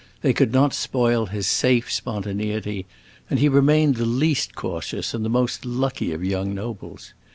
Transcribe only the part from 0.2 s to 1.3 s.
They could not spoil